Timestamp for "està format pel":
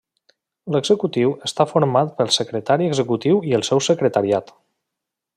1.49-2.33